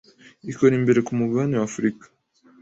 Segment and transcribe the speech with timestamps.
[0.51, 2.05] ikora imbere ku mugabane wa Afurika